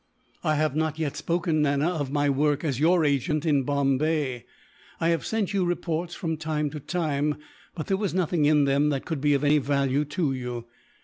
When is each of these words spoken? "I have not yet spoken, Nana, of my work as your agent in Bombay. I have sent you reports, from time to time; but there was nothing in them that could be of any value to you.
"I 0.43 0.55
have 0.55 0.75
not 0.75 0.97
yet 0.97 1.15
spoken, 1.15 1.61
Nana, 1.61 1.89
of 1.89 2.09
my 2.09 2.27
work 2.27 2.63
as 2.63 2.79
your 2.79 3.05
agent 3.05 3.45
in 3.45 3.61
Bombay. 3.61 4.45
I 4.99 5.09
have 5.09 5.23
sent 5.27 5.53
you 5.53 5.63
reports, 5.63 6.15
from 6.15 6.37
time 6.37 6.71
to 6.71 6.79
time; 6.79 7.35
but 7.75 7.85
there 7.85 7.97
was 7.97 8.11
nothing 8.15 8.45
in 8.45 8.65
them 8.65 8.89
that 8.89 9.05
could 9.05 9.21
be 9.21 9.35
of 9.35 9.43
any 9.43 9.59
value 9.59 10.03
to 10.05 10.33
you. 10.33 10.65